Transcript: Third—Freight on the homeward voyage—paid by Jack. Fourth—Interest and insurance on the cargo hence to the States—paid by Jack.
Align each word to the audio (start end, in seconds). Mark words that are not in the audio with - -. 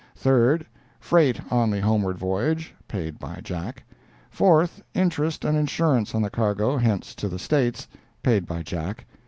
Third—Freight 0.15 1.41
on 1.51 1.69
the 1.69 1.79
homeward 1.79 2.17
voyage—paid 2.17 3.19
by 3.19 3.39
Jack. 3.43 3.83
Fourth—Interest 4.31 5.45
and 5.45 5.55
insurance 5.55 6.15
on 6.15 6.23
the 6.23 6.31
cargo 6.31 6.75
hence 6.77 7.13
to 7.13 7.29
the 7.29 7.37
States—paid 7.37 8.47
by 8.47 8.63
Jack. 8.63 9.05